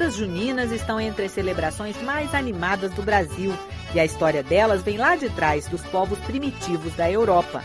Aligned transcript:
festas 0.00 0.16
juninas 0.16 0.72
estão 0.72 0.98
entre 0.98 1.26
as 1.26 1.32
celebrações 1.32 2.00
mais 2.02 2.34
animadas 2.34 2.90
do 2.94 3.02
Brasil 3.02 3.52
e 3.94 4.00
a 4.00 4.04
história 4.04 4.42
delas 4.42 4.82
vem 4.82 4.96
lá 4.96 5.14
de 5.14 5.28
trás 5.28 5.68
dos 5.68 5.82
povos 5.88 6.18
primitivos 6.20 6.94
da 6.94 7.10
Europa. 7.10 7.62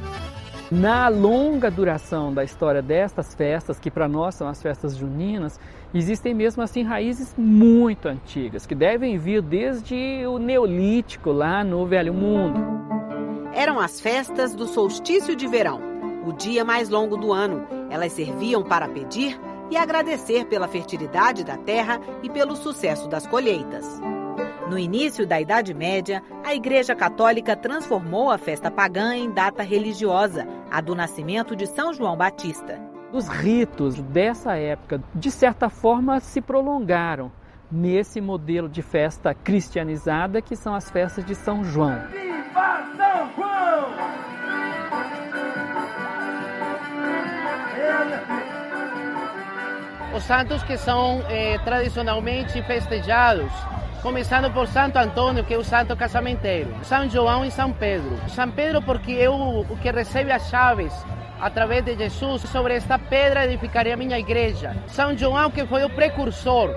Na 0.70 1.08
longa 1.08 1.72
duração 1.72 2.34
da 2.34 2.44
história 2.44 2.82
destas 2.82 3.34
festas, 3.34 3.80
que 3.80 3.90
para 3.90 4.10
nós 4.10 4.36
são 4.36 4.50
as 4.50 4.62
festas 4.62 4.98
juninas, 4.98 5.58
existem 5.94 6.34
mesmo 6.34 6.62
assim 6.62 6.84
raízes 6.84 7.34
muito 7.38 8.10
antigas, 8.10 8.66
que 8.66 8.76
devem 8.76 9.18
vir 9.18 9.42
desde 9.42 10.26
o 10.28 10.38
Neolítico, 10.38 11.32
lá 11.32 11.64
no 11.64 11.86
Velho 11.86 12.14
Mundo. 12.14 12.60
Eram 13.54 13.80
as 13.80 14.02
festas 14.02 14.54
do 14.54 14.68
solstício 14.68 15.38
de 15.38 15.48
verão, 15.48 15.80
o 16.28 16.34
dia 16.34 16.66
mais 16.66 16.90
longo 16.90 17.16
do 17.16 17.32
ano. 17.32 17.66
Elas 17.90 18.12
serviam 18.12 18.62
para 18.62 18.90
pedir 18.90 19.40
e 19.70 19.78
agradecer 19.78 20.46
pela 20.46 20.68
fertilidade 20.68 21.44
da 21.44 21.58
terra 21.58 22.00
e 22.24 22.30
pelo 22.30 22.56
sucesso 22.56 23.08
das 23.08 23.26
colheitas. 23.26 24.02
No 24.70 24.80
início 24.80 25.28
da 25.28 25.40
Idade 25.40 25.74
Média, 25.74 26.24
a 26.44 26.56
Igreja 26.56 26.96
Católica 26.96 27.56
transformou 27.56 28.32
a 28.32 28.38
festa 28.38 28.72
pagã 28.72 29.16
em 29.16 29.30
data 29.30 29.62
religiosa, 29.62 30.48
a 30.72 30.82
do 30.82 30.96
nascimento 30.96 31.56
de 31.56 31.68
São 31.68 31.94
João 31.94 32.18
Batista. 32.18 32.80
Os 33.14 33.28
ritos 33.28 34.02
dessa 34.02 34.56
época, 34.56 35.02
de 35.14 35.30
certa 35.30 35.70
forma, 35.70 36.20
se 36.20 36.42
prolongaram 36.42 37.32
nesse 37.72 38.20
modelo 38.20 38.68
de 38.68 38.82
festa 38.82 39.34
cristianizada 39.34 40.42
que 40.42 40.56
são 40.56 40.74
as 40.74 40.90
festas 40.90 41.24
de 41.24 41.36
São 41.36 41.64
João. 41.64 42.25
Os 50.16 50.24
santos 50.24 50.64
que 50.64 50.78
são 50.78 51.22
eh, 51.30 51.60
tradicionalmente 51.66 52.62
festejados 52.62 53.52
começando 54.02 54.50
por 54.54 54.68
Santo 54.68 54.98
Antônio, 54.98 55.44
que 55.44 55.54
é 55.54 55.58
o 55.58 55.64
santo 55.64 55.96
casamenteiro, 55.98 56.74
São 56.84 57.10
João 57.10 57.44
e 57.44 57.52
São 57.52 57.74
Pedro. 57.74 58.18
São 58.30 58.50
Pedro 58.50 58.82
porque 58.82 59.14
é 59.14 59.30
o, 59.30 59.62
o 59.62 59.78
que 59.78 59.92
recebe 59.92 60.32
as 60.32 60.48
chaves 60.48 60.94
através 61.42 61.84
de 61.84 61.98
Jesus, 61.98 62.44
sobre 62.44 62.76
esta 62.76 62.98
pedra 62.98 63.46
edificarei 63.46 63.92
a 63.92 63.98
minha 63.98 64.18
igreja. 64.18 64.76
São 64.88 65.18
João 65.18 65.52
que 65.52 65.66
foi 65.66 65.84
o 65.84 65.90
precursor, 65.90 66.70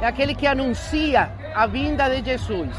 é 0.00 0.06
aquele 0.06 0.34
que 0.34 0.46
anuncia 0.46 1.30
a 1.54 1.66
vinda 1.66 2.08
de 2.08 2.24
Jesus. 2.24 2.74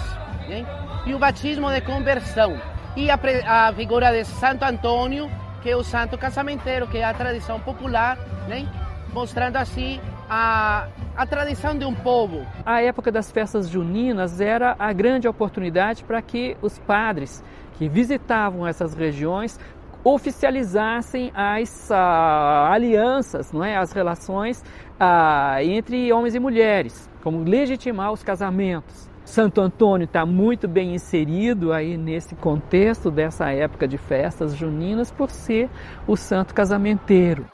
Hein? 0.50 0.66
E 1.06 1.14
o 1.14 1.20
batismo 1.20 1.70
de 1.70 1.82
conversão. 1.82 2.60
E 2.96 3.12
a, 3.12 3.20
a 3.46 3.74
figura 3.74 4.12
de 4.12 4.26
Santo 4.26 4.64
Antônio, 4.64 5.30
que 5.62 5.70
é 5.70 5.76
o 5.76 5.84
santo 5.84 6.18
casamenteiro, 6.18 6.88
que 6.88 6.98
é 6.98 7.04
a 7.04 7.14
tradição 7.14 7.60
popular, 7.60 8.18
né? 8.48 8.68
Mostrando 9.14 9.58
assim 9.58 10.00
a, 10.30 10.88
a 11.16 11.26
tradição 11.26 11.78
de 11.78 11.86
um 11.86 11.94
povo. 11.94 12.46
A 12.66 12.82
época 12.82 13.12
das 13.12 13.32
festas 13.32 13.70
juninas 13.70 14.42
era 14.42 14.76
a 14.78 14.92
grande 14.94 15.28
oportunidade 15.28 16.04
para 16.04 16.22
que 16.22 16.58
os 16.62 16.78
padres 16.80 17.44
que 17.74 17.88
visitavam 17.88 18.68
essas 18.68 18.94
regiões 18.94 19.60
oficializassem 20.04 21.32
as 21.34 21.90
uh, 21.90 22.72
alianças, 22.72 23.52
não 23.52 23.64
é? 23.64 23.76
as 23.76 23.92
relações 23.92 24.64
uh, 25.00 25.60
entre 25.62 26.12
homens 26.14 26.36
e 26.36 26.40
mulheres, 26.40 27.10
como 27.22 27.44
legitimar 27.44 28.12
os 28.12 28.24
casamentos. 28.24 29.10
Santo 29.26 29.60
Antônio 29.60 30.06
está 30.06 30.26
muito 30.26 30.70
bem 30.70 30.96
inserido 30.96 31.74
aí 31.74 31.98
nesse 31.98 32.34
contexto 32.36 33.12
dessa 33.12 33.52
época 33.52 33.86
de 33.86 33.98
festas 33.98 34.56
juninas 34.56 35.12
por 35.12 35.30
ser 35.30 35.70
o 36.08 36.16
santo 36.16 36.54
casamenteiro. 36.54 37.46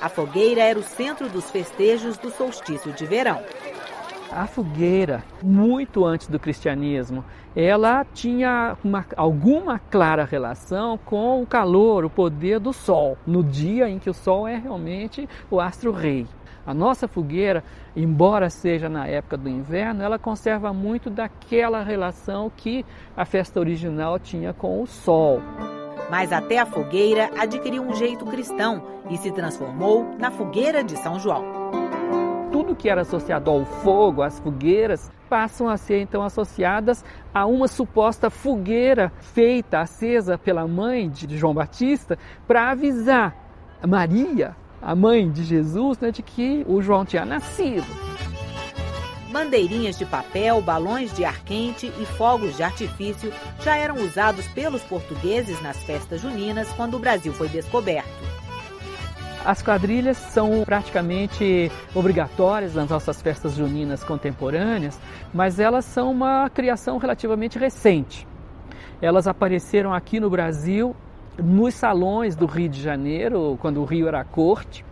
A 0.00 0.08
fogueira 0.08 0.62
era 0.62 0.78
o 0.78 0.82
centro 0.82 1.28
dos 1.28 1.50
festejos 1.50 2.16
do 2.18 2.30
solstício 2.30 2.92
de 2.92 3.06
verão. 3.06 3.40
A 4.30 4.46
fogueira, 4.46 5.22
muito 5.42 6.04
antes 6.04 6.26
do 6.26 6.40
cristianismo, 6.40 7.24
ela 7.54 8.04
tinha 8.12 8.76
uma, 8.82 9.06
alguma 9.16 9.78
clara 9.78 10.24
relação 10.24 10.98
com 10.98 11.40
o 11.40 11.46
calor, 11.46 12.04
o 12.04 12.10
poder 12.10 12.58
do 12.58 12.72
sol, 12.72 13.16
no 13.24 13.44
dia 13.44 13.88
em 13.88 13.98
que 13.98 14.10
o 14.10 14.14
sol 14.14 14.48
é 14.48 14.56
realmente 14.56 15.28
o 15.50 15.60
astro-rei. 15.60 16.26
A 16.66 16.74
nossa 16.74 17.06
fogueira, 17.06 17.62
embora 17.94 18.50
seja 18.50 18.88
na 18.88 19.06
época 19.06 19.36
do 19.36 19.48
inverno, 19.48 20.02
ela 20.02 20.18
conserva 20.18 20.72
muito 20.72 21.10
daquela 21.10 21.82
relação 21.82 22.50
que 22.56 22.84
a 23.16 23.24
festa 23.24 23.60
original 23.60 24.18
tinha 24.18 24.52
com 24.52 24.82
o 24.82 24.86
sol 24.86 25.40
mas 26.10 26.32
até 26.32 26.58
a 26.58 26.66
fogueira 26.66 27.30
adquiriu 27.38 27.82
um 27.82 27.94
jeito 27.94 28.24
cristão 28.24 28.82
e 29.10 29.16
se 29.16 29.30
transformou 29.30 30.04
na 30.18 30.30
fogueira 30.30 30.82
de 30.82 30.96
São 30.96 31.18
João. 31.18 31.44
Tudo 32.50 32.76
que 32.76 32.88
era 32.88 33.02
associado 33.02 33.50
ao 33.50 33.64
fogo, 33.64 34.22
às 34.22 34.38
fogueiras, 34.38 35.10
passam 35.28 35.68
a 35.68 35.76
ser 35.76 36.00
então 36.00 36.22
associadas 36.22 37.04
a 37.32 37.46
uma 37.46 37.66
suposta 37.66 38.30
fogueira 38.30 39.12
feita, 39.20 39.80
acesa 39.80 40.38
pela 40.38 40.66
mãe 40.66 41.10
de 41.10 41.36
João 41.36 41.52
Batista, 41.52 42.18
para 42.46 42.70
avisar 42.70 43.34
Maria, 43.86 44.56
a 44.80 44.94
mãe 44.94 45.30
de 45.30 45.42
Jesus, 45.42 45.98
né, 45.98 46.10
de 46.10 46.22
que 46.22 46.64
o 46.68 46.80
João 46.80 47.04
tinha 47.04 47.24
nascido. 47.24 48.13
Bandeirinhas 49.34 49.98
de 49.98 50.06
papel, 50.06 50.62
balões 50.62 51.12
de 51.12 51.24
ar 51.24 51.40
quente 51.40 51.92
e 51.98 52.06
fogos 52.06 52.56
de 52.56 52.62
artifício 52.62 53.32
já 53.60 53.76
eram 53.76 53.96
usados 53.96 54.46
pelos 54.46 54.80
portugueses 54.84 55.60
nas 55.60 55.76
festas 55.82 56.20
juninas 56.20 56.70
quando 56.74 56.94
o 56.94 57.00
Brasil 57.00 57.32
foi 57.32 57.48
descoberto. 57.48 58.08
As 59.44 59.60
quadrilhas 59.60 60.18
são 60.18 60.62
praticamente 60.64 61.68
obrigatórias 61.92 62.76
nas 62.76 62.88
nossas 62.88 63.20
festas 63.20 63.54
juninas 63.54 64.04
contemporâneas, 64.04 65.00
mas 65.34 65.58
elas 65.58 65.84
são 65.84 66.12
uma 66.12 66.48
criação 66.48 66.96
relativamente 66.98 67.58
recente. 67.58 68.28
Elas 69.02 69.26
apareceram 69.26 69.92
aqui 69.92 70.20
no 70.20 70.30
Brasil 70.30 70.94
nos 71.36 71.74
salões 71.74 72.36
do 72.36 72.46
Rio 72.46 72.68
de 72.68 72.80
Janeiro, 72.80 73.58
quando 73.60 73.80
o 73.80 73.84
Rio 73.84 74.06
era 74.06 74.22
corte, 74.22 74.84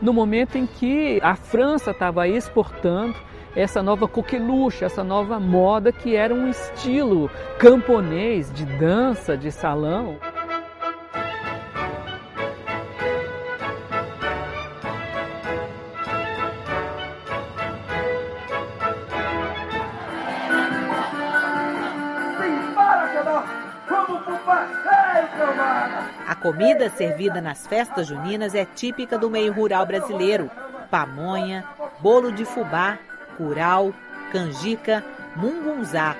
no 0.00 0.12
momento 0.12 0.56
em 0.56 0.64
que 0.64 1.18
a 1.24 1.34
França 1.34 1.90
estava 1.90 2.28
exportando 2.28 3.33
essa 3.56 3.82
nova 3.82 4.08
coqueluche, 4.08 4.84
essa 4.84 5.04
nova 5.04 5.38
moda 5.38 5.92
que 5.92 6.16
era 6.16 6.34
um 6.34 6.48
estilo 6.48 7.30
camponês 7.58 8.52
de 8.52 8.64
dança, 8.64 9.36
de 9.36 9.52
salão. 9.52 10.16
A 26.26 26.34
comida 26.34 26.90
servida 26.90 27.40
nas 27.40 27.66
festas 27.66 28.06
juninas 28.06 28.54
é 28.54 28.64
típica 28.64 29.16
do 29.16 29.30
meio 29.30 29.52
rural 29.52 29.86
brasileiro: 29.86 30.50
pamonha, 30.90 31.64
bolo 32.00 32.32
de 32.32 32.44
fubá, 32.44 32.98
curau, 33.36 33.94
canjica, 34.32 35.04
mungunzá. 35.36 36.16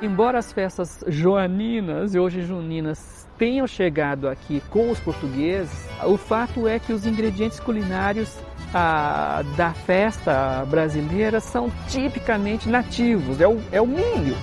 Embora 0.00 0.38
as 0.38 0.52
festas 0.52 1.02
joaninas 1.08 2.14
e 2.14 2.18
hoje 2.18 2.42
juninas 2.42 3.26
tenham 3.38 3.66
chegado 3.66 4.28
aqui 4.28 4.62
com 4.70 4.90
os 4.90 5.00
portugueses, 5.00 5.86
o 6.04 6.16
fato 6.16 6.68
é 6.68 6.78
que 6.78 6.92
os 6.92 7.06
ingredientes 7.06 7.60
culinários 7.60 8.38
ah, 8.74 9.42
da 9.56 9.72
festa 9.72 10.64
brasileira 10.66 11.40
são 11.40 11.70
tipicamente 11.88 12.68
nativos, 12.68 13.40
é 13.40 13.48
o, 13.48 13.60
é 13.72 13.80
o 13.80 13.86
milho. 13.86 14.36